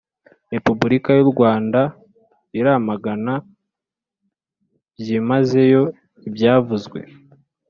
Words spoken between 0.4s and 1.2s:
repubulika